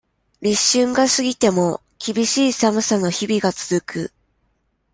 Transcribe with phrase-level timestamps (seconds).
[0.41, 4.11] 立春が過ぎても、厳しい寒さの日々が続く。